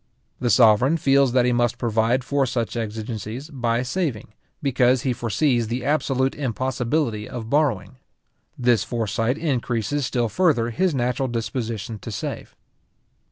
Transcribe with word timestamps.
The 0.39 0.49
sovereign 0.49 0.97
feels 0.97 1.31
that 1.33 1.45
he 1.45 1.51
must 1.51 1.77
provide 1.77 2.23
for 2.23 2.47
such 2.47 2.75
exigencies 2.75 3.51
by 3.51 3.83
saving, 3.83 4.29
because 4.59 5.03
he 5.03 5.13
foresees 5.13 5.67
the 5.67 5.85
absolute 5.85 6.33
impossibility 6.33 7.29
of 7.29 7.51
borrowing. 7.51 7.97
This 8.57 8.83
foresight 8.83 9.37
increases 9.37 10.03
still 10.07 10.27
further 10.27 10.71
his 10.71 10.95
natural 10.95 11.27
disposition 11.27 11.99
to 11.99 12.11
save. 12.11 12.55